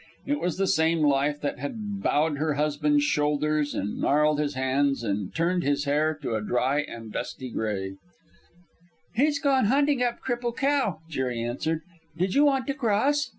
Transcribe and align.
It 0.25 0.39
was 0.39 0.57
the 0.57 0.65
same 0.65 1.03
life 1.03 1.39
that 1.41 1.59
had 1.59 2.01
bowed 2.01 2.39
her 2.39 2.55
husband's 2.55 3.03
shoulders 3.03 3.75
and 3.75 3.99
gnarled 3.99 4.39
his 4.39 4.55
hands 4.55 5.03
and 5.03 5.31
turned 5.35 5.61
his 5.61 5.85
hair 5.85 6.17
to 6.23 6.33
a 6.33 6.41
dry 6.41 6.79
and 6.79 7.13
dusty 7.13 7.51
gray. 7.51 7.97
"He's 9.13 9.37
gone 9.37 9.65
hunting 9.65 10.01
up 10.01 10.17
Cripple 10.19 10.57
Cow," 10.57 11.01
Jerry 11.07 11.43
answered. 11.43 11.83
"Did 12.17 12.33
you 12.33 12.43
want 12.43 12.65
to 12.65 12.73
cross?" 12.73 13.29